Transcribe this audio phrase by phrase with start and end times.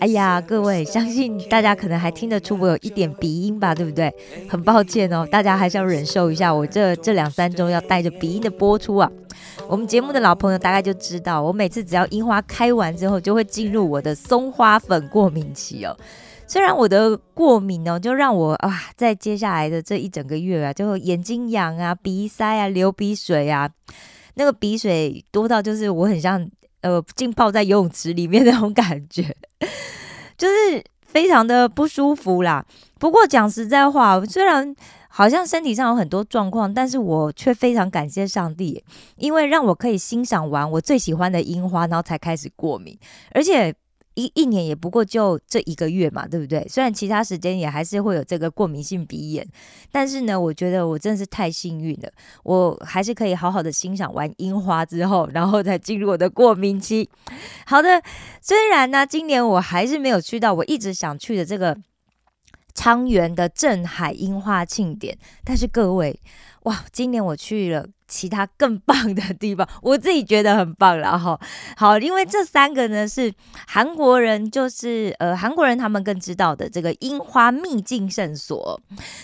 [0.00, 4.10] 哎呀，各位，相信大家可能还听得出我有一点鼻音吧，对不对？
[4.48, 9.12] 很抱歉哦，大家还是要忍受一下，我这这两三周要带着鼻音的播出啊。
[9.68, 15.94] 我们节目的老朋友大概就知道，我每次只要樱花开完之后，就会进入我的松花粉过敏期哦。
[16.46, 23.68] 虽然我的过敏呢，就让我啊，在接下来的这一整个月啊，就眼睛痒啊、鼻塞啊、流鼻水啊，
[24.34, 26.48] 那个鼻水多到就是我很像
[26.80, 29.36] 呃浸泡在游泳池里面那种感觉，
[30.36, 32.64] 就是非常的不舒服啦。
[32.98, 34.74] 不过讲实在话，虽然
[35.08, 38.84] 好像身体上有很多状况，但是我却非常感谢上帝，
[39.16, 42.98] 因为让我可以欣赏完我最喜欢的樱花，然后才开始过敏，
[43.32, 43.74] 而且。
[44.20, 46.66] 一一年也不过就这一个月嘛，对不对？
[46.68, 49.46] 虽然其他时间也还是会有这个过敏性鼻炎，
[49.90, 57.08] 但是呢，我觉得我真的是太幸运了，我还是可以好好的欣赏完樱花之后，然后再进入我的过敏期。
[57.64, 58.02] 好的，
[58.42, 61.76] 虽然呢，今年我还是没有去到我一直想去的这个
[62.74, 66.20] 昌原的镇海樱花庆典，但是各位，
[66.64, 67.86] 哇，今年我去了。
[68.10, 71.38] 其他更棒的地方， 我自己觉得很棒了哈。
[71.76, 73.32] 好，因为这三个呢是
[73.68, 78.80] 韩国人，就是呃韩国人他们更知道的这个樱花秘境圣所。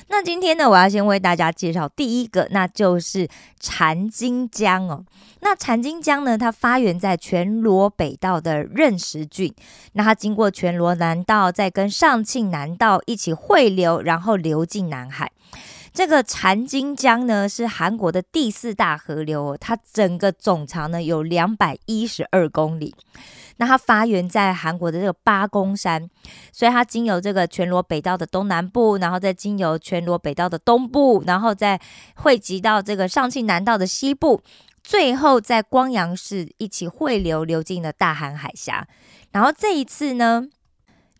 [0.09, 5.05] 那今天呢，我要先为大家介绍第一个，那就是禅金江哦。
[5.41, 9.53] 那禅金江呢，它发源在全罗北道的任石郡，
[9.93, 15.31] 那它经过全罗南道，再跟上庆南道一起汇流，然后流进南海。
[15.97, 22.95] 这个禅金江呢是韩国的第四大河流，它整个总长呢有两百一十二公里。
[23.57, 26.11] 那它发源在韩国的这个八公山，
[26.53, 31.81] 所以它经由这个全罗北道的东南部，然后再经由全罗北道的东部，然后再
[32.17, 34.43] 汇集到这个上庆南道的西部，
[34.85, 38.87] 最后在光阳市一起汇流流进了大韩海峡。
[39.33, 40.49] 然后这一次呢？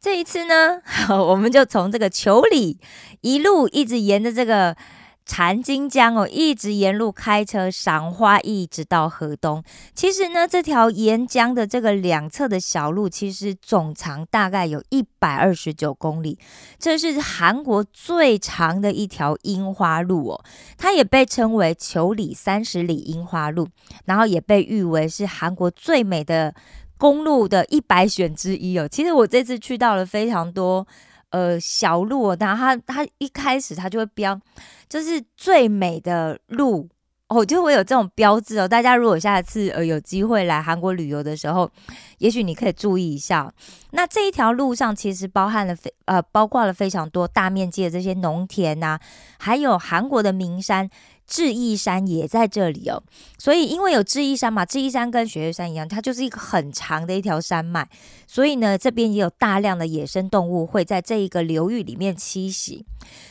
[0.01, 0.81] 这一次呢，
[1.11, 2.79] 我们就从这个球里
[3.23, 4.77] 一路一直沿着这个
[5.25, 9.65] 禅金江哦，一直沿路开车赏花，一直到河东。
[9.93, 16.39] 其实呢，这条沿江的这个两侧的小路，其实总长大概有一百二十九公里，
[16.79, 20.45] 这是韩国最长的一条樱花路哦。
[20.79, 23.67] 它也被称为球里三十里樱花路，
[24.05, 26.55] 然后也被誉为是韩国最美的。
[26.99, 30.87] 公路的一百选之一哦，其实我这次去到了非常多
[31.31, 34.41] 呃小路，然后它它一开始它就会标，
[34.89, 36.89] 就是最美的路
[37.29, 38.69] 哦，就会有这种标志哦。
[38.69, 41.71] 大家如果下次呃有机会来韩国旅游的时候，
[42.19, 43.53] 也许你可以注意一下。
[43.91, 48.99] 那这一条路上其实包含了非呃包括了非常多大面积的这些农田呐，
[49.39, 50.89] 还有韩国的名山。
[51.27, 53.03] 智异山也在这里哦，
[53.37, 57.89] 所以因为有智异山嘛，智异山跟雪岳山一样，它就是一个很长的一条山脉，
[58.27, 62.87] 所以呢，这边也有大量的野生动物会在这一个流域里面栖息。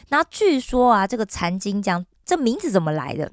[0.09, 3.31] 那据说啊，这个残金江这名字怎么来的？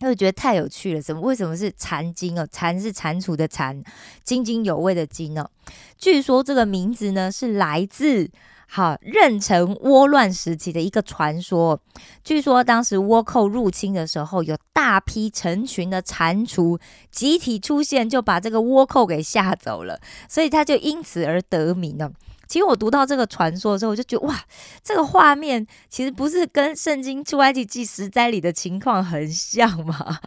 [0.00, 2.46] 我觉得太有趣了，怎么为什么是残金哦？
[2.50, 3.82] 残是蟾蜍的蟾，
[4.24, 5.48] 津津有味的津哦。
[5.96, 8.30] 据说这个名字呢是来自。
[8.68, 11.78] 好，壬辰倭乱时期的一个传说，
[12.24, 16.80] 据说当时倭寇入侵的时候，有大批成群的蟾蜍
[17.10, 22.10] 集体出现，就把这个倭寇给吓走了，所以他就因此而得名了。
[22.48, 24.44] 其实我读到这个传说的时候，我就觉得哇，
[24.82, 30.18] 这个画面其实不是跟圣经出埃及记十灾里的情况很像吗？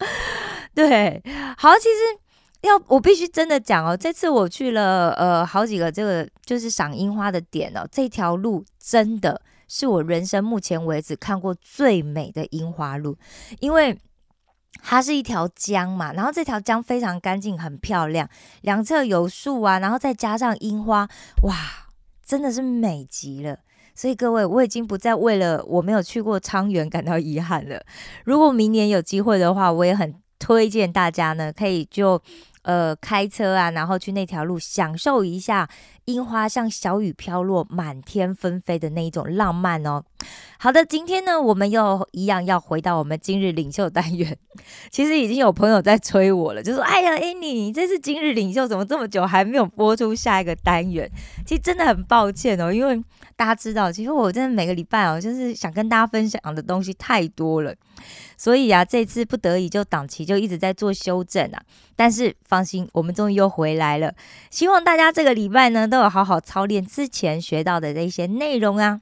[0.74, 1.22] 对，
[1.58, 2.25] 好，其实。
[2.62, 13.16] 要我必须真的讲哦，这次我去了呃好几个这个就是赏樱花的点哦，这条路真的是我人生目前为止看过最美的樱花路，
[13.60, 13.96] 因为
[14.82, 18.28] 它是一条江嘛，然后这条江非常干净，很漂亮，
[18.62, 21.08] 两侧有树啊，然后再加上樱花，
[21.42, 21.54] 哇，
[22.24, 23.58] 真的是美极了。
[23.94, 27.80] 所以各位，我已经不再为了我没有去过昌原感到遗憾了。
[28.24, 30.14] 如果明年有机会的话，我也很。
[30.38, 32.20] 推荐大家呢，可以就
[32.66, 35.68] 呃开车啊，然后去那条路享受一下
[36.06, 40.04] 樱花像小雨飘落，满天纷飞的那一种浪漫哦。
[40.58, 44.36] 好的，今天呢，我们又一样要回到我们今日领袖单元。
[44.90, 51.10] 其实已经有朋友在催我了，就说：“哎呀艾米你这是今日领袖，怎么这么久还没有播出下一个单元？”
[51.44, 53.02] 其实真的很抱歉哦，因为
[53.34, 57.74] 大家知道，其实我真的每个礼拜哦，就是想跟大家分享的东西太多了，
[58.38, 61.60] 所以啊，这次不得已就档期就一直在做修正啊。
[61.94, 64.12] 但是放心，我们终于又回来了。
[64.50, 69.00] 希望大家这个礼拜呢，都有好好操练之前学到的这些内容啊。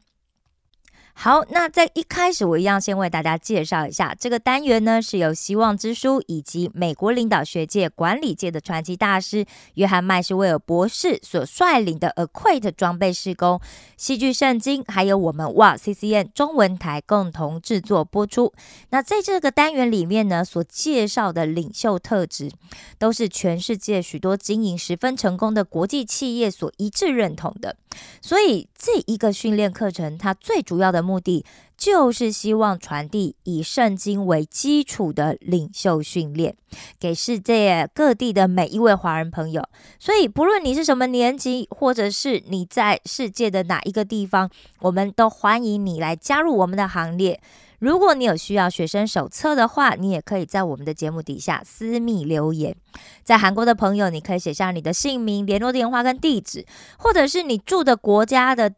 [1.16, 13.58] 好，那在一开始，我一样先为大家介绍一下这个单元呢，是由希望之书以及美国领导学界、管理界的传奇大师约翰麦斯威尔博士所率领的 Acquit 装备施工、
[13.96, 18.52] 戏剧圣经，还有我们哇 CCN 中文台共同制作播出。
[18.90, 22.50] 那在这个单元里面呢，所介绍的领袖特质，
[22.98, 27.76] 都是全世界许多经营十分成功的国际企业所一致认同的。
[28.20, 31.44] 所以这一个训练课程，它最主要的目的
[31.76, 36.56] 就是希望传递以圣经为基础的领袖训练
[36.98, 39.62] 给世界各地的每一位华人朋友。
[39.98, 44.48] 所以不论你是什么年纪，或者是你在世界的哪一个地方，
[44.80, 47.40] 我们都欢迎你来加入我们的行列。
[47.84, 52.74] 如果你有需要学生手册的话，你也可以在我们的节目底下私密留言。
[53.22, 56.64] 在韩国的朋友，你可以写下你的姓名、联络电话跟地址，
[56.96, 58.72] 或者是你住的国家的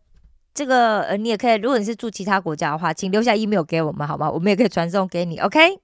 [0.53, 1.55] 这个，呃，你也可以。
[1.55, 4.29] 如果你是住其他国家的话，请留下 email 给我们，好吗？
[4.29, 5.39] 我们也可以传送给你。
[5.39, 5.79] OK。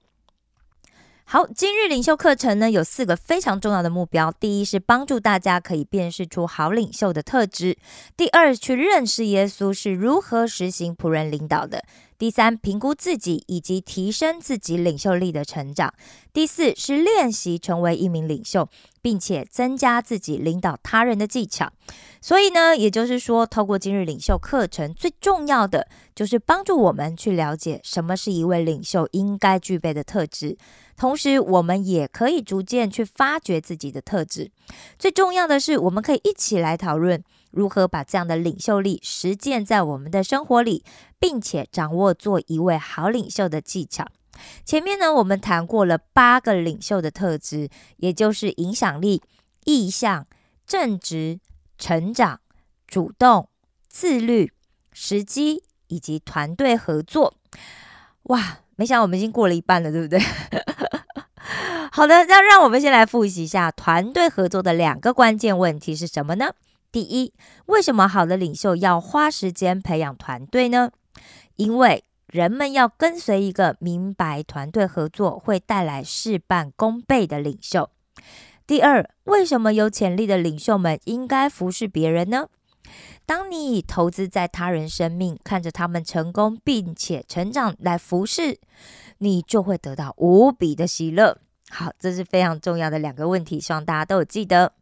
[1.25, 7.77] 好，今日领袖课程呢有四个非常重要的目标：第一是帮助大家可以辨识出好领袖的特质；
[8.17, 11.85] 第二，去认识耶稣是如何实行仆人领导的。
[12.17, 15.89] 第三，评估自己以及提升自己领袖力的成长；
[16.31, 18.69] 第四，是练习成为一名领袖，
[19.01, 21.71] 并且增加自己领导他人的技巧。
[22.21, 30.57] 所以呢，也就是说，透过今日领袖课程，最重要的就是帮助我们去了解什么是一位领袖应该具备的特质，
[30.95, 34.49] 同时我们也可以逐渐去发掘自己的特质。
[34.97, 37.21] 最重要的是，我们可以一起来讨论。
[37.53, 40.83] 如何把这样的领袖力实践在我们的生活里，
[41.19, 44.05] 并且掌握做一位好领袖的技巧？
[44.65, 49.21] 前面呢，我们谈过了八个领袖的特质，也就是影响力、
[49.65, 50.25] 意向、
[50.65, 51.39] 正直、
[51.77, 52.41] 成长、
[52.87, 53.47] 主动、
[53.87, 54.51] 自律、
[54.91, 57.35] 时机以及团队合作。
[58.23, 60.19] 哇，没想到我们已经过了一半了，对不对？
[61.91, 66.55] 好的，那让我们先来复习一下团队合作的两个关键问题是什么呢？
[66.93, 67.33] 第一，
[67.65, 70.91] 为什么好的领袖要花时间培养团队呢？
[71.55, 77.89] 因为人们要跟随一个明白团队合作会带来事半功倍的领袖。
[78.67, 82.47] 第二，为什么有潜力的领袖们应该服侍别人呢？
[83.25, 88.59] 当你以投资在他人生命，看着他们成功并且成长来服侍，
[89.17, 91.39] 你就会得到无比的喜乐。
[91.69, 94.73] 好，这是非常重要的两个问题，希望大家都有记得。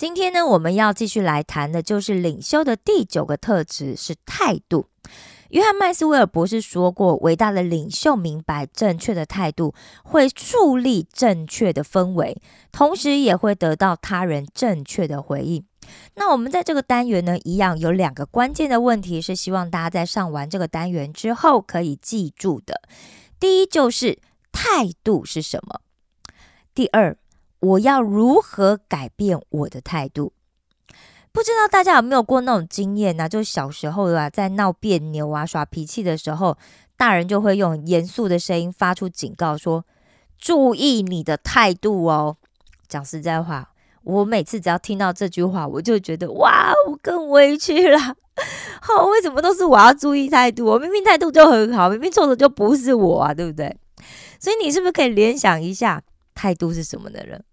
[0.00, 4.86] 今天呢，我们要继续来谈的就是领袖的第九个特质是态度。
[5.50, 12.40] 约翰麦斯威尔博士说过，伟大的领袖明白正确的态度会树立正确的氛围，
[12.72, 15.62] 同时也会得到他人正确的回应。
[16.14, 22.80] 那我们在这个单元呢，一样有两个关键的问题，是希望大家在上完这个单元之后可以记住的。
[23.38, 24.18] 第一就是
[24.50, 25.82] 态度是什么？
[26.74, 27.18] 第二。
[27.60, 30.32] 我要如何改变我的态度？
[31.32, 33.28] 不知道大家有没有过那种经验呢？
[33.28, 36.58] 就小时候啊，在闹别扭啊、耍脾气的时候，
[36.96, 39.84] 大人就会用严肃的声音发出警告，说
[40.36, 42.36] ：“注意你的态度哦。”
[42.88, 43.70] 讲实在话，
[44.02, 47.98] 我每次只要听到这句话，我就觉得哇，我更委屈了。
[48.80, 50.64] 好， 为什么都是我要注意态度？
[50.64, 53.76] 我明明态度就很好，明明错的就不是我啊，对不对？
[54.40, 56.02] 所以你是不是可以联想一下，
[56.34, 57.44] 态度是什么的人？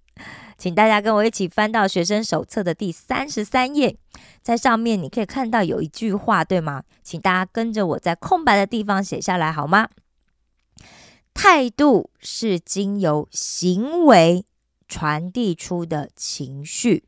[0.58, 3.96] 请大家跟我一起翻到学生手册的第三十三页，
[4.42, 6.84] 在上面你可以看到有一句话，对吗？
[7.04, 9.90] 请大家跟着我在空白的地方写下来，好吗？
[11.34, 14.46] 态度是经由行为
[14.88, 17.04] 传递出的情绪。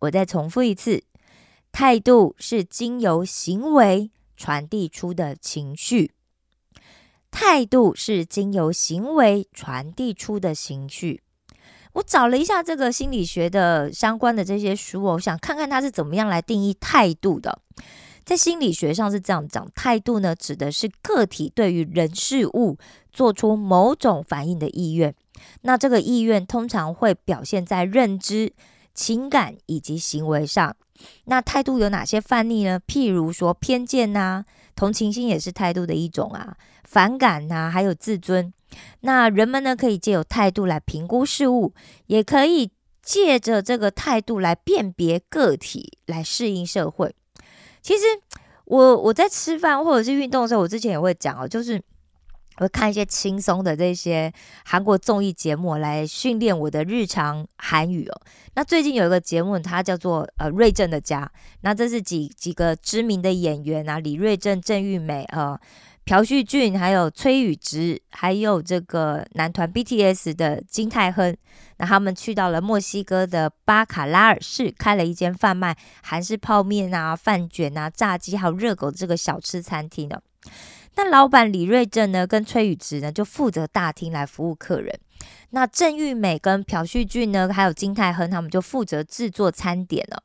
[0.00, 1.04] 我再重复一次，
[1.72, 6.12] 态度是经由行为传递出的情绪。
[7.30, 11.22] 态度是经由行为传递出的情绪。
[11.94, 17.58] 我找了一下这个心理学的相关的这些书，我想看看它是怎么样来定义态度的。
[18.24, 22.78] 在心理学上是这样讲，态度呢指的是个体对于人事物
[23.12, 25.12] 做出某种反应的意愿。
[25.62, 28.52] 那这个意愿通常会表现在认知、
[28.94, 30.76] 情感以及行为上。
[31.24, 32.80] 那态度有哪些范例呢？
[32.86, 34.44] 譬如说偏见呐，
[34.76, 38.52] 同情心也是态度的一种啊，反感呐，还有自尊。
[39.00, 41.74] 那人们呢，可以借由态度来评估事物，
[42.06, 42.70] 也可以
[43.02, 47.14] 借着这个态度来辨别个体，来适应社会。
[47.82, 48.04] 其实
[48.64, 51.82] 我我在吃饭或者是运动的时候，我之前也会讲哦，就是
[52.62, 54.32] 会看一些轻松的这些
[54.64, 58.22] 韩国综艺节目来训练我的日常韩语哦。
[58.54, 65.58] 那最近有一个节目，它叫做呃瑞正的家，那这是几几个知名的演员啊，李瑞正、郑玉美呃。
[66.04, 71.36] 朴叙俊，还有崔宇植，还有这个男团 BTS 的金泰亨，
[71.76, 80.20] 那他们去到了墨西哥的巴卡拉尔市，开了一间贩卖韩式泡面啊、饭卷啊、炸鸡还有热狗这个小吃餐厅呢。
[80.96, 84.98] 那老板李瑞正呢，跟崔宇植呢，就负责大厅来服务客人。
[85.50, 90.22] 那郑玉美跟朴叙俊呢，还有金泰亨，他们就负责制作餐点了。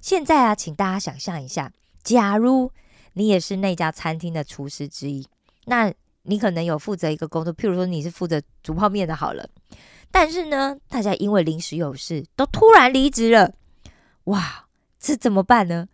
[0.00, 1.72] 现在啊，请大家想象一下，
[2.02, 2.70] 假如。
[3.14, 5.26] 你也是那家餐厅的厨师之一，
[5.64, 9.48] 那你可能有负责一个工作，譬如说你是负责煮泡面的，好了。
[10.12, 13.52] 但是呢，大家因为临时有事，都突然离职了，
[14.24, 14.66] 哇，
[15.00, 15.88] 这怎么办呢？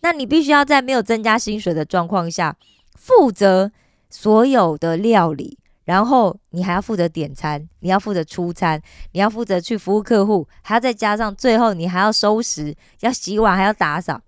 [0.00, 2.56] 那你必须要在没有增加薪水的状况下，
[3.04, 3.70] 负责
[4.08, 8.80] 所有的料理，然后你还要负责点餐，你要负责出餐，
[9.12, 14.20] 你要负责去服务客户，还要再加上最后你还要收拾，要洗碗，还要打扫。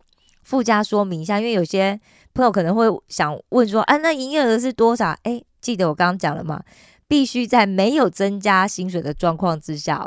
[0.42, 1.98] 附加说明一下，因为有些。
[2.34, 6.62] 朋友可能会想问说：“啊，那营业额是多少？”哎，记得我刚刚讲了吗？
[7.08, 10.06] 必须在没有增加薪水的状况之下，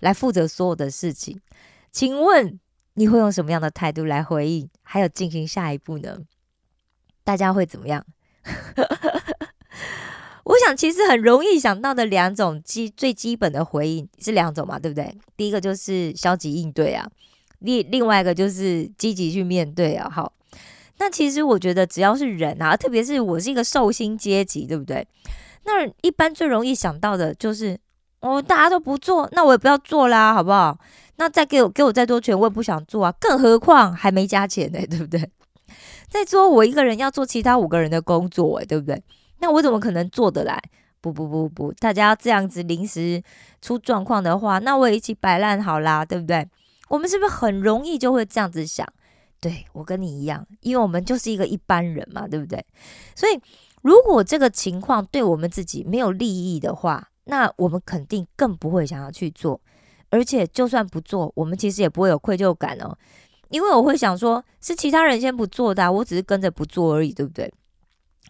[0.00, 1.40] 来负责所有的事情。
[1.90, 2.60] 请问
[2.92, 4.68] 你会用什么样的态度来回应？
[4.82, 6.18] 还有进行下一步呢？
[7.24, 8.04] 大家会怎么样？
[10.44, 15.14] 我想，其实很容易想到的两种基最基本的回应是两种嘛，对不对？
[15.36, 17.08] 第一个就是消极应对啊，
[17.60, 20.10] 另另外一个就是积极去面对啊。
[20.10, 20.32] 好。
[20.98, 25.06] 那其实我觉得，只要是人啊，特别是我是一个寿星阶级，对不对？
[25.64, 27.78] 那一般最容易想到的就是，
[28.20, 30.78] 哦，大家都不做，那我也不要做啦，好不好？
[31.16, 33.14] 那再给我给我再多钱，我也不想做啊。
[33.18, 35.30] 更何况还没加钱呢，对不对？
[36.10, 39.02] 再说我一个人要做其他五个人的工作，哎，对不对？
[39.38, 40.60] 那我怎么可能做得来？
[41.00, 43.22] 不不不不，大家这样子临时
[43.62, 46.46] 出状况的话，那我也一起摆烂好啦，对不对？
[46.88, 48.86] 我们是不是很容易就会这样子想？
[49.40, 52.62] 对我跟你一样，因为我们就是一个一般人嘛，对不对？
[53.14, 53.40] 所以
[53.80, 59.58] 如果这个情况对我们自己没有利益的话，那我们肯定更不会想要去做。
[60.10, 62.98] 而且就算不做，我们其实也不会有愧疚感哦，
[63.50, 67.52] 因为我会想说，是其他人先不做的，我只是跟着不做而已，对不对？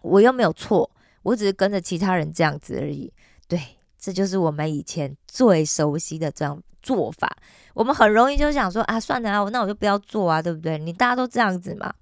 [0.03, 0.91] 我又没有错，
[1.23, 3.11] 我只是跟着其他人这样子而已。
[3.47, 3.59] 对，
[3.97, 6.61] 这就是我们以前最熟悉的这样。
[6.83, 7.37] 做法，
[7.75, 10.79] 我们很容易就想说啊，算了啊，那我就不要做啊，对不对？
[10.79, 11.93] 你大家都这样子嘛。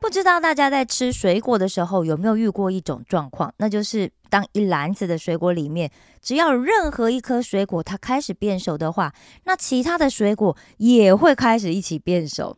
[0.00, 5.90] 不知道大家在吃水果的时候有没有遇过一种状况，那就是当一篮子的水果里面，
[6.22, 9.12] 只要任何一颗水果它开始变熟的话，
[9.44, 12.56] 那其他的水果也会开始一起变熟。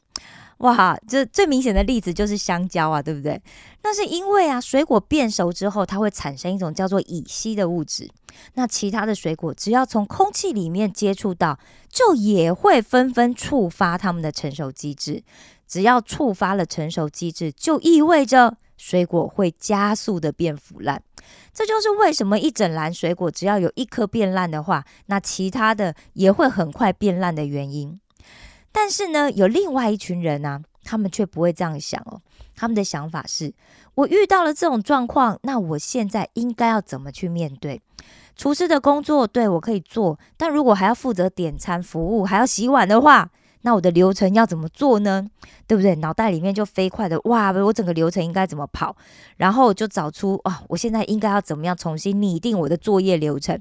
[0.58, 3.40] 哇，这最明显的例子就是香蕉啊，对不对？
[3.82, 8.06] 那是因为啊，水果变熟之后，它会产生一种叫做乙烯的物质。
[8.54, 15.22] 那其他的水果只要从空气里面接触到，就也会纷纷触发它们的成熟机制。
[15.70, 21.00] 只要触发了成熟机制，就意味着水果会加速的变腐烂。
[21.54, 28.00] 这就是为什么一整篮水果只要有一颗变烂的话，那其他的也会很快变烂的原因。
[28.72, 32.20] 但是呢，有另外一群人呢，他们却不会这样想哦。
[32.56, 33.54] 他们的想法是：
[33.94, 37.80] 我遇到了这种状况，那我现在应该要怎么去面对？
[38.34, 43.30] 厨师的工作对我可以做，但如果还要负责点餐服务，还要洗碗的话。
[43.62, 45.26] 那我的流程要怎么做呢？
[45.66, 45.94] 对不对？
[45.96, 48.96] 脑袋里面就飞快的哇，我整个流程应该怎么跑？
[49.36, 53.58] 然后就找出啊，我现在应该要怎么样重新拟定我的作业流程？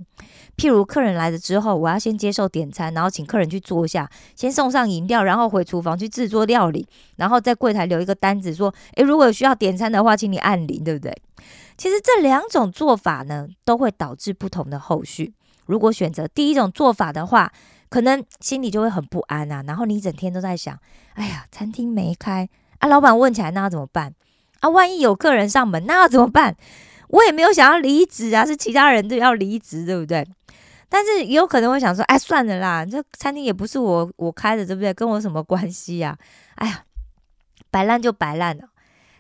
[0.58, 6.88] 譬如客人来了之后，我要先接受点餐，然后请客人去坐下，先送上饮料，然后回厨房去制作料理，
[7.18, 11.13] 然后在柜台留一个单子，说：诶，如果有需要点餐的话，请你按铃，对不对？
[11.77, 15.34] 其实这两种做法呢，都会导致不同的后续。
[15.65, 17.51] 如果选择第一种做法的话，
[17.89, 20.77] 可能心里就会很不安啊，然后你整天都在想，
[21.15, 24.13] 哎呀，餐厅没开啊，老板问起来那要怎么办
[24.60, 24.69] 啊？
[24.69, 26.55] 万一有客人上门，那要怎么办？
[27.10, 30.24] 我也没有想要离职啊，是其他人都要离职，对不对？
[30.88, 34.93] 但是也有可能会想说，哎，算了啦，这餐厅也不是我我开的，对不对？
[34.93, 36.17] 跟我什么关系呀？
[36.55, 36.84] 哎呀，
[37.72, 38.65] 摆烂就摆烂了。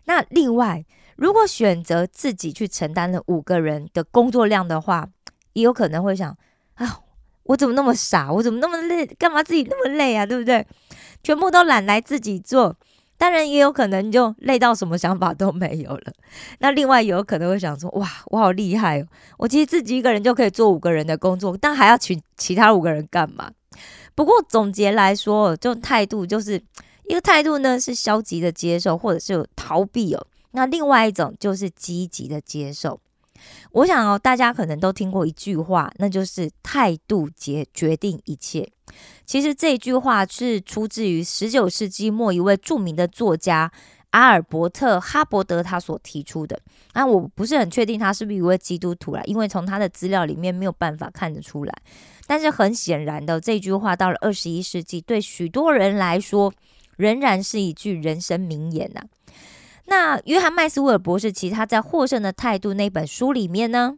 [0.05, 0.85] 那另外，
[1.15, 5.07] 如果选择自己去承担了五个人的工作量的话，
[5.53, 6.37] 也有可能会想
[6.75, 6.99] 啊。
[7.43, 8.31] 我怎么那么傻？
[8.31, 9.05] 我怎么那么累？
[9.05, 10.25] 干嘛自己那么累啊？
[10.25, 10.65] 对不对？
[11.23, 12.75] 全部都懒来自己做，
[13.17, 16.13] 当然也有可能就累到什么想法都没有了。
[16.59, 19.07] 那另外有可能会想说：哇，我好厉害哦！
[19.37, 23.51] 我其实自己一个人就可以做五个人的工作，但还要请其他五个人干嘛？
[24.15, 26.61] 不过总结来说，这种态度就是
[27.05, 30.27] 一个态度呢，是消极的接受，或者是逃避哦。
[30.51, 32.99] 那另外一种就是积极的接受。
[33.71, 38.67] 我想哦，大家可能都听过一句话，那就是态度决决定一切。
[39.25, 43.71] 其实这句话是出自于十九世纪末一位著名的作家
[44.09, 46.59] 阿尔伯特·哈伯德他所提出的。
[46.93, 51.73] 那，我不是很确定他是不是一位基督徒啦，因为从他的资料里面没有办法看得出来。
[52.25, 56.51] 但是很显然的，这句话到了二十一世纪，对许多人来说，
[56.97, 59.01] 仍然是一句人生名言呐。
[59.89, 63.97] 那约翰麦斯威尔博士，其实他在《获胜的态度》那本书里面呢，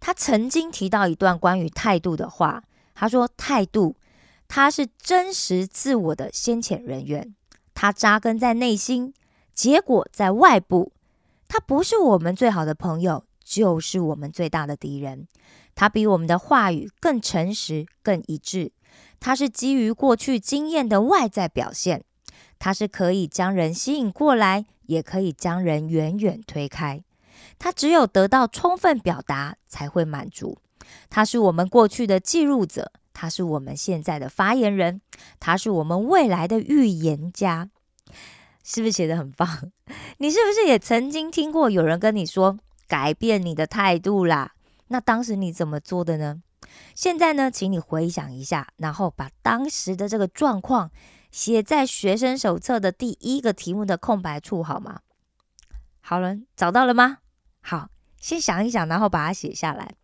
[0.00, 2.62] 他曾经提到一段关于态度的话。
[3.00, 3.94] 他说：“态度，
[4.48, 7.36] 它是真实自我的先遣人员，
[7.72, 9.14] 它扎根在内心，
[9.54, 10.92] 结果在外部。
[11.46, 15.28] 它不是我们最好的朋友，就是我们最大的敌人。
[15.76, 18.72] 它比我们的话语更诚实、更一致。
[19.20, 22.02] 它是基于过去经验的外在表现。”
[22.58, 27.02] 它是可以将人吸引过来，也可以将人远远推开。
[27.58, 30.58] 它只有得到充分表达才会满足。
[31.10, 35.00] 它是我们过去的记录者，它是我们现在的发言人，
[35.38, 37.70] 它是我们未来的预言家。
[38.64, 39.72] 是不是写的很棒？
[40.18, 44.52] 你是不是也曾经听过有人跟你说改变你的态度啦？
[44.88, 46.42] 那当时你怎么做的呢？
[46.94, 50.90] 现在呢，请你回想一下，然后把当时的这个状况。
[51.30, 55.00] 写在学生手册的第一个题目的空白处，好吗？
[56.00, 57.18] 好了，找到了吗？
[57.60, 59.94] 好，先想一想，然后把它写下来。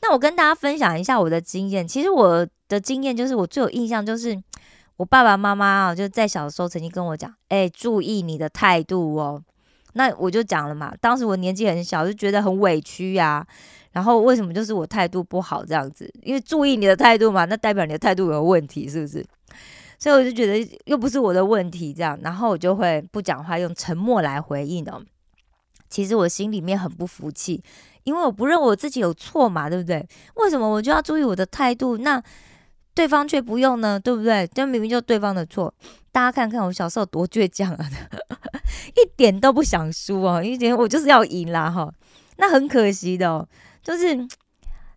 [0.00, 1.88] 那我跟大家分享一下我的经验。
[1.88, 4.40] 其实我的经验就是，我最有印象就是
[4.96, 9.42] 我爸爸妈妈啊，就在小时候曾经跟我讲：“哎，注意你的态度哦。”
[9.96, 13.46] 那我就讲了嘛，当时我年纪很小，就觉得很委屈呀。
[13.92, 16.12] 然后为什么就是我态度不好这样子？
[16.22, 19.24] 因为注意你的态度嘛，那代表你的态度有问题，是不是？
[20.04, 25.02] 所以我就觉得又不是我的问题，这样，然后我就会不讲话，用沉默来回应哦。
[25.88, 27.64] 其实我心里面很不服气，
[28.02, 30.06] 因为我不认为我自己有错嘛，对不对？
[30.34, 32.22] 为什么我就要注意我的态度，那
[32.92, 33.98] 对方却不用呢？
[33.98, 34.46] 对不对？
[34.48, 35.72] 这明明就是对方的错。
[36.12, 37.88] 大家看看我小时候多倔强啊，
[38.96, 41.90] 一点都不想输哦，一点我就是要赢啦哈。
[42.36, 43.48] 那很可惜的哦，
[43.82, 44.28] 就是。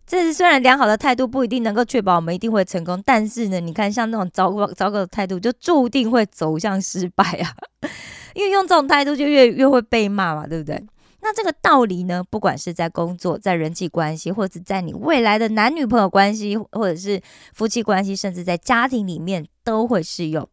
[0.08, 7.52] 这是虽然良好的态度不一定能够确保我们一定会成功，但是呢，你看像那种糟糕糟糕的态度，就注定会走向失败啊！
[8.34, 10.82] 因为用这种态度就越越会被骂嘛，对不对？
[11.20, 17.20] 那这个道理呢，不管是在工作、在人际关系，或者在你未来的男女朋友关系，或者是
[17.52, 20.48] 夫妻关系，甚至在家庭里面都会适用。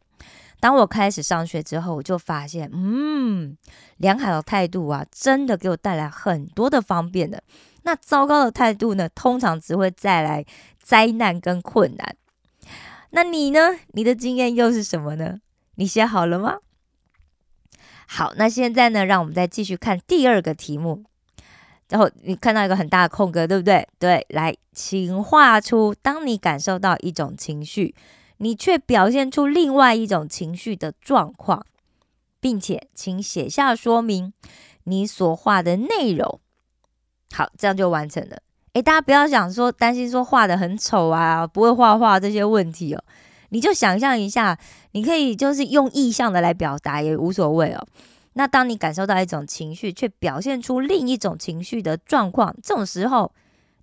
[0.60, 3.56] 当我开始上学之后，我就发现，嗯，
[3.98, 7.42] 良好的态度啊，真的给我带来很多的方便的。
[7.86, 10.44] 那糟糕的态度呢，通常只会带来
[10.82, 12.16] 灾难跟困难。
[13.12, 13.78] 那你呢？
[13.94, 15.40] 你的经验又是什么呢？
[15.76, 16.58] 你写好了吗？
[18.08, 21.04] 好，那现在呢，让我们再继续看第二个题目。
[21.90, 23.88] 然后你看到一个很大的空格，对不对？
[24.00, 27.94] 对，来，请画出当你感受到一种情绪，
[28.38, 31.64] 你却表现出另外一种情绪的状况，
[32.40, 34.34] 并且请写下说明
[34.86, 36.40] 你所画的内容。
[37.36, 38.38] 好，这样就完成了。
[38.72, 43.04] 诶，大家不要想说担心说画的很丑啊，不会画画这些问题哦。
[43.50, 44.58] 你就想象一下，
[44.94, 47.86] 你可以就是用意象的来表达也无所谓哦。
[48.34, 53.34] 那当你感受到一种情绪，却表现出另一种情绪的状况，这种时候，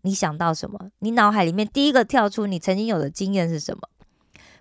[0.01, 0.79] 你想到什么？
[1.01, 3.83] 你脑海里面第一个跳出你曾经有的经验是什么？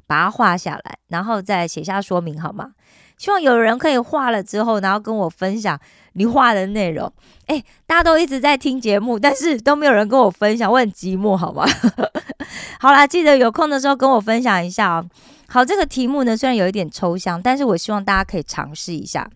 [0.05, 2.73] 把它画下来，然后再写下说明，好吗？
[3.17, 5.79] 希望有人可以画了之后，然后跟我分享
[6.13, 7.11] 你画的内容。
[7.47, 11.65] 哎，大家都一直在听节目， 但是都没有人跟我分享，我很寂寞，好吗？
[12.79, 15.05] 好啦，记得有空的时候跟我分享一下哦。
[15.47, 19.29] 好，这个题目呢虽然有一点抽象，但是我希望大家可以尝试一下。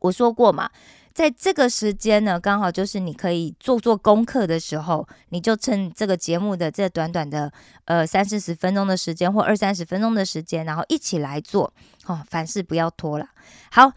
[0.00, 0.70] 我说过嘛。
[1.14, 7.52] 在这个时间呢，刚好就是你可以做做功课的时候，你就趁这个节目的这短短的
[7.84, 11.70] 呃三四十分钟的时间或二三十分钟的时间，然后一起来做
[12.06, 13.26] 哦，凡事不要拖了。
[13.70, 13.92] 好，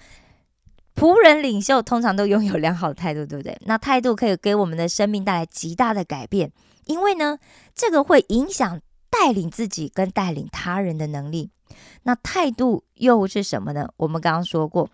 [0.95, 3.57] 仆人领袖通常都拥有良好的态度，对不对？
[3.65, 6.51] 那态度可以给我们的生命带来极大的改变，
[6.85, 7.37] 因为呢，
[7.73, 8.79] 这个会影响
[9.09, 11.51] 带领自己跟带领他人的能力。
[12.03, 13.89] 那态度又是什么呢？
[13.97, 14.89] 我们刚刚说过，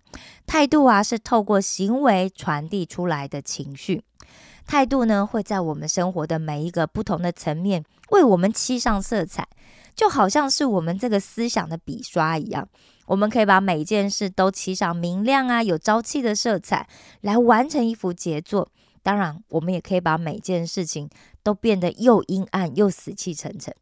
[0.46, 4.02] 态度啊是透过行为传递出来的情绪。
[4.66, 9.46] 态度呢会在我们生活的每一个不同的层面为我们漆上色彩，
[9.94, 12.66] 就好像是我们这个思想的笔刷一样，
[13.06, 16.88] 我们可以把每一件事都漆上明亮啊、有朝气的色彩，
[17.20, 18.70] 来完成一幅杰作。
[19.02, 21.10] 当然，我们也可以把每件事情
[21.42, 23.74] 都变得又阴暗又死气沉沉。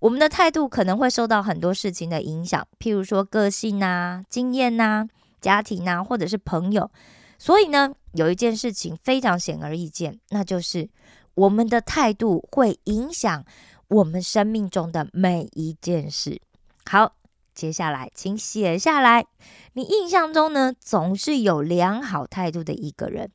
[0.00, 5.06] 我们的态度可能会受到很多事情的影响，譬如说个性呐、经验呐、
[5.40, 6.90] 家庭呐，或者是朋友。
[7.38, 10.88] 所以呢，有一件事情非常显而易见，那就是
[11.34, 13.44] 我们的态度会影响
[13.88, 16.40] 我们生命中的每一件事。
[16.86, 17.14] 好，
[17.54, 19.26] 接下来请写下来，
[19.74, 23.30] 你印象中呢总是有良好态度的一个人，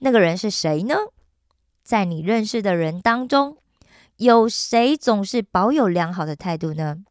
[0.00, 0.94] 那个人是谁呢？
[1.82, 3.58] 在你认识的人当中。
[4.16, 7.04] 有谁总是保有良好的态度呢？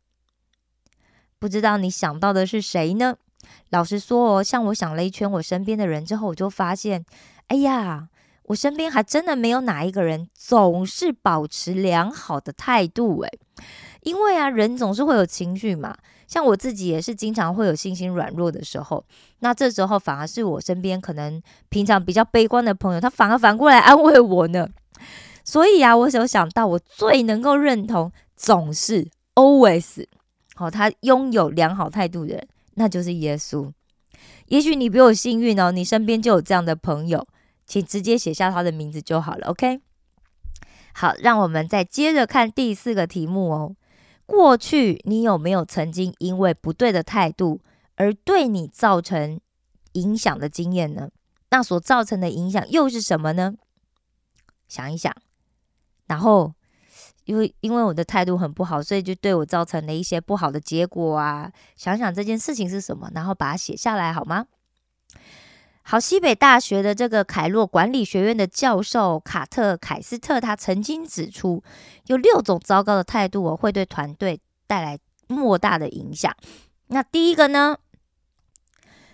[1.38, 3.18] 不知道你想到的是谁呢？
[3.70, 7.06] 老实说哦，像我想了一圈我身边的人之后，我就发现，
[7.50, 8.10] 哎呀，
[8.48, 13.22] 我身边还真的没有哪一个人总是保持良好的态度。
[13.22, 13.40] 诶，
[14.02, 15.96] 因为啊，人总是会有情绪嘛。
[16.28, 19.06] 像我自己也是经常会有信心软弱的时候，
[19.40, 24.68] 那这时候反而是我身边可能平常比较悲观的朋友，他反而反过来安慰我呢。
[25.44, 30.06] 所以啊，我有想到，我最能够认同总是 always
[30.56, 33.72] 好，他拥有良好态度的人，那就是耶稣。
[34.48, 37.28] 也许你比我幸运哦，你身边就有这样的朋友，
[37.66, 39.48] 请直接写下他的名字就好了。
[39.48, 39.82] OK，
[40.94, 43.76] 好，让我们再接着看第四个题目哦。
[44.26, 47.62] 过去你有没有曾经因为不对的态度
[47.96, 49.40] 而对你造成
[49.94, 51.10] 影响的经验呢？
[51.52, 53.54] 那所造成的影响又是什么呢？
[54.68, 55.16] 想一想。
[56.08, 56.54] 然后，
[57.26, 61.52] 因为因为我的态度很不好，所以就对我造成了一些不好的结果啊。
[61.76, 64.48] 想想这件事情是什么，然后把它写下来好吗？
[65.88, 71.62] 好，西北大学的这个凯洛管理学院的教授卡特凯斯特，他曾经指出，
[72.08, 76.36] 有六种糟糕的态度哦，会对团队带来莫大的影响。
[76.88, 77.78] 那第一个呢，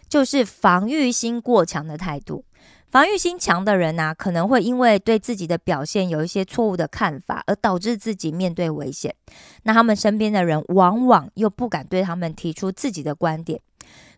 [0.08, 2.46] 就是防御心过强的态度。
[2.90, 9.14] 防御心强的人呐，可能会因为对自己的表现有一些错误的看法，而导致自己面对危险。
[9.64, 13.60] 那他们身边的人往往又不敢对他们提出自己的观点，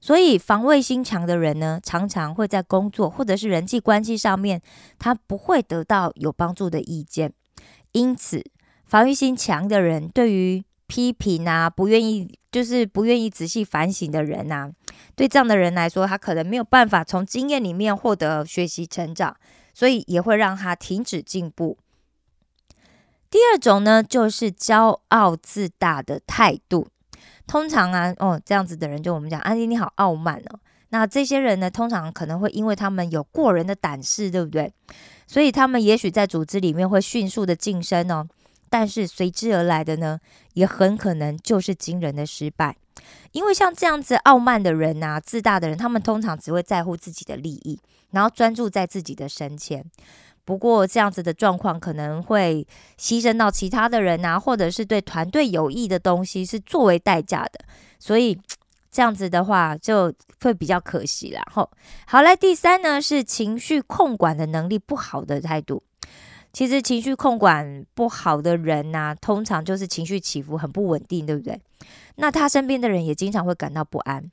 [0.04, 4.62] 所以防卫心强的人呢，常常会在工作或者是人际关系上面，
[5.00, 7.32] 他不会得到有帮助的意见。
[7.94, 8.44] 因此，
[8.86, 14.70] 防御心强的人对于批评啊，不愿意就是不愿意仔细反省的人呐。
[15.16, 19.34] 对这样的人来说，他可能没有办法从经验里面获得学习成长，
[19.74, 21.78] 所以也会让他停止进步。
[23.30, 26.90] 第二种呢，就是骄傲自大的态度。
[27.48, 30.60] 通常啊，哦，这样子的人就我们讲，安迪你好傲慢哦。
[30.90, 34.72] 那这些人呢，通常可能会因为他们有过人的胆识，对不对？
[35.26, 38.28] 所以他们也许在组织里面会迅速的晋升哦，
[38.70, 40.20] 但是随之而来的呢，
[40.54, 42.76] 也很可能就是惊人的失败。
[43.32, 47.80] 因为像这样子傲慢的人呐，自大的人，他们通常只会在乎自己的利益，
[48.12, 49.84] 然后专注在自己的升迁。
[50.46, 52.68] 不过这样子的状况可能会
[53.00, 57.60] 牺牲到其他的人呐，或者是对团队有益的东西是作为代价的。
[58.00, 58.38] 所以
[58.92, 61.42] 这样子的话就会比较可惜了。
[61.52, 61.70] 后
[62.06, 65.82] 好来，第三呢是情绪控管的能力不好的态度。
[66.52, 71.60] 其实情绪控管不好的人呐，通常就是情绪起伏很不稳定，对不对？
[72.18, 74.30] 那他身边的人也经常会感到不安。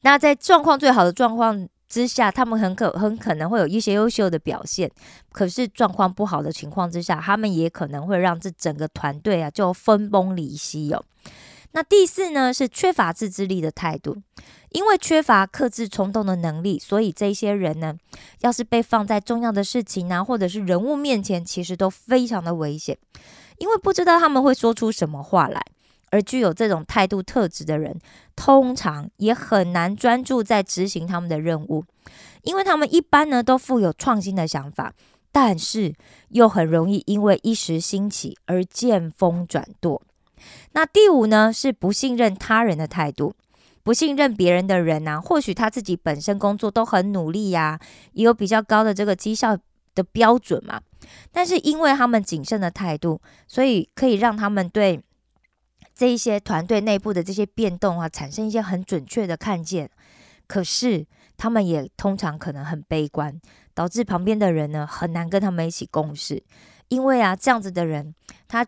[0.00, 4.90] 那在状况最好的状况之下，他们很可很可能会有一些优秀的表现。
[5.32, 11.04] 可是状况不好的情况之下，他们也可能会让这整个团队啊就分崩离析哦。
[11.72, 14.16] 那第四呢是缺乏自制力的态度，
[14.70, 17.94] 因为缺乏克制冲动的能力，所以这些人呢，
[18.40, 22.96] 要是被放在重要的事情啊，或者是人物面前，其实都非常的危险，
[23.58, 25.62] 因为不知道他们会说出什么话来。
[26.10, 27.98] 而具有这种态度特质的人，
[28.36, 31.84] 通常也很难专注在执行他们的任务，
[32.42, 34.92] 因为他们一般呢都富有创新的想法，
[35.32, 35.94] 但是
[36.30, 40.02] 又很容易因为一时兴起而见风转舵。
[40.72, 43.34] 那第五呢，是不信任他人的态度。
[43.82, 47.80] 不信任别人的人呢，或许他自己本身工作都很努力呀，
[48.12, 49.56] 也有比较高的这个绩效
[49.94, 50.80] 的标准嘛。
[51.32, 55.00] 但是因为他们谨慎的态度，所以可以让他们对
[55.98, 59.90] 这一些团队内部的这些变动啊，产生一些很准确的看见。
[60.46, 61.04] 可是
[61.36, 63.38] 他们也通常可能很悲观，
[63.74, 66.42] 导致旁边的人呢很难跟他们一起共事。
[66.88, 68.14] 因为啊，这样子的人
[68.46, 68.64] 他。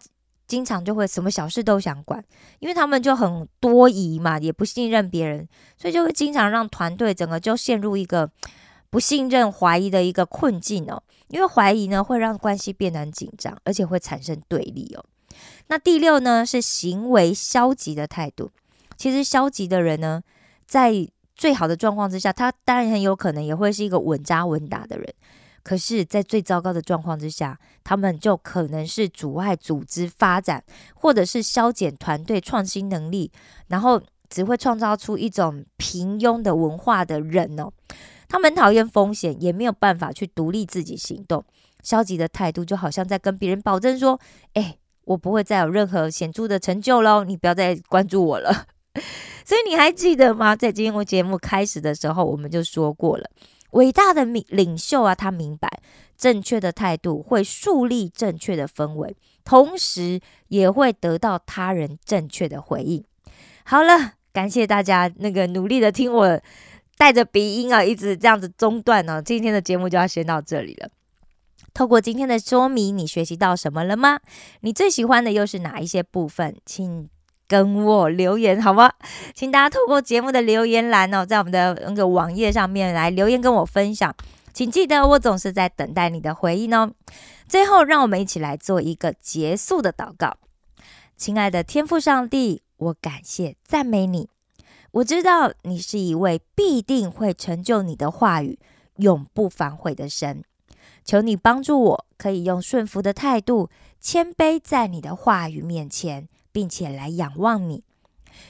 [0.51, 2.25] 经常就会什么小事都想管，
[2.59, 8.29] 因为他们就很多疑嘛，也不信任别人，所以就会经常让团队整个就陷入一个
[8.91, 11.01] 不信任、怀疑的一个困境哦。
[11.29, 15.05] 因为怀疑呢，会让关系变得很紧张，而且会产生对立哦。
[15.71, 18.51] 那第六呢，是行为消极的态度。
[18.97, 20.21] 其实消极的人呢，
[20.67, 25.15] 在最好的状况之下，他当然很有可能也会是一个稳扎稳打的人。
[25.63, 33.31] 可是，在最糟糕的状况之下，他们就可能是阻碍组织发展，或者是消减团队创新能力，
[33.69, 37.71] 然后只会创造出一种平庸的文化的人哦。
[38.29, 41.45] 他们讨厌风险，也没有办法去独立自己行动。
[41.85, 44.21] 消极的态度就好像在跟别人保证说
[44.53, 44.77] ：“哎，
[45.11, 48.67] 我不会再有任何显著的成就喽，你不要再关注我了。
[49.45, 50.55] ”所以你还记得吗？
[50.55, 53.29] 在今天我节目开始的时候，我们就说过了，
[53.73, 55.69] 伟大的领领袖啊，他明白
[56.17, 63.03] 正确的态度会树立正确的氛围，同时也会得到他人正确的回应。
[63.65, 66.41] 好了，感谢大家那个努力的听我。
[66.97, 69.23] 带着鼻音啊，一直这样子中断呢。
[69.23, 70.91] 今天的节目就要先到这里了。
[71.73, 74.21] 透过今天的说明，你学习到什么了吗？
[74.61, 76.57] 你最喜欢的又是哪一些部分？
[76.67, 77.09] 请
[77.47, 78.93] 跟我留言好吗？
[79.35, 84.15] 请大家透过节目的留言栏哦，在我们的那个网页上面来留言跟我分享。
[84.53, 86.93] 请记得，我总是在等待你的回应哦。
[87.49, 90.37] 最后，让我们一起来做一个结束的祷告。
[91.17, 94.29] 亲爱的天父上帝，我感谢赞美你。
[94.93, 98.59] 我知道你是一位必定会成就你的话语、
[98.97, 100.43] 永不反悔的神。
[101.05, 103.69] 求你帮助我，可以用顺服的态度、
[104.01, 107.83] 谦卑在你的话语面前，并且来仰望你。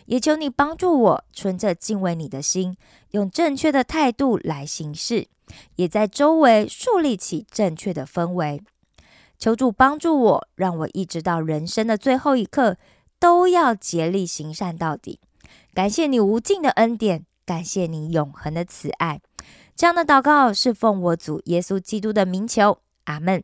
[0.06, 2.76] 也求你帮助我，存着敬畏你的心，
[3.12, 5.26] 用正确的态度来行事，
[5.76, 8.62] 也在周围树立起正确的氛围。
[9.38, 12.76] 求主帮助我，让我一直到人生的最后一刻，
[13.18, 15.18] 都要竭力行善到底。
[15.72, 19.20] 感谢你无尽的恩典，感谢你永恒的慈爱。
[19.80, 23.42] 这样的祷告是奉我主耶稣基督的名求，阿门。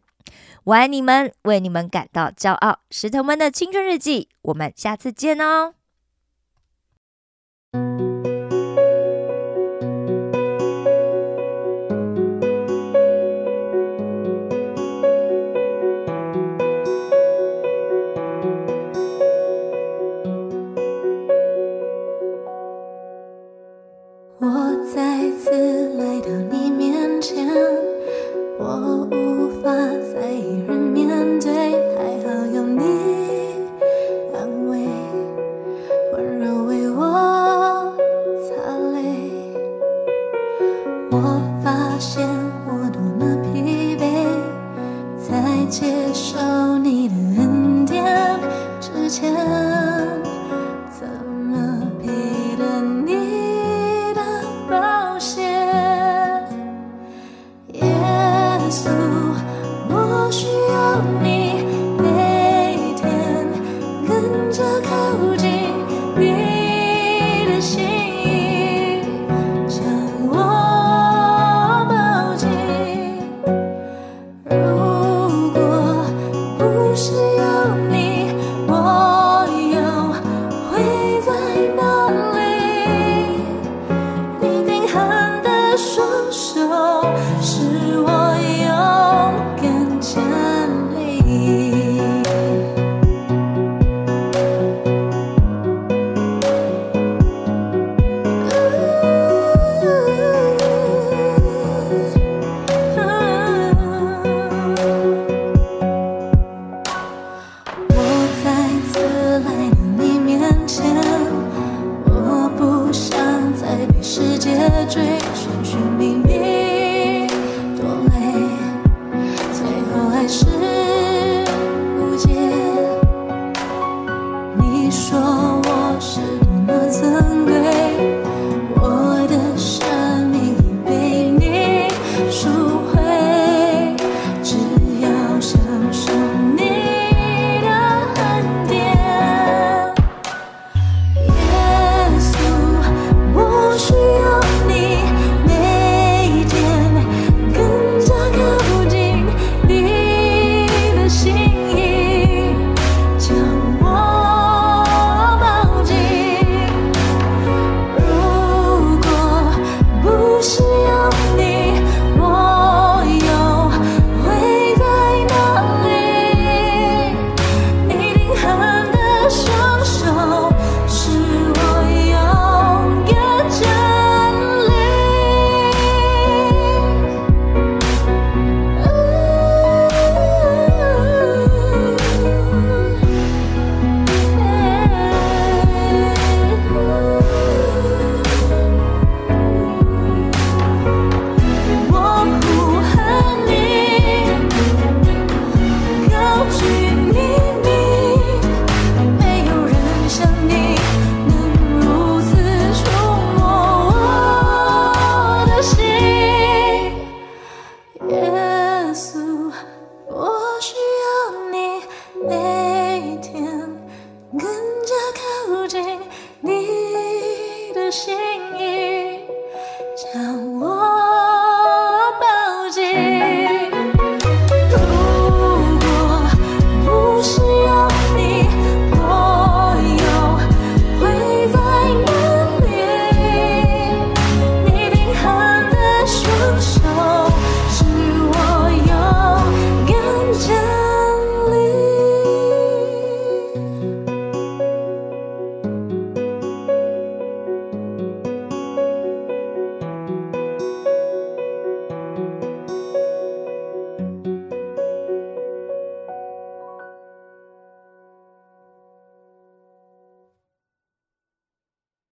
[0.65, 2.81] 我爱你们，为你们感到骄傲。
[2.91, 5.73] 石头们的青春日记，我们下次见哦。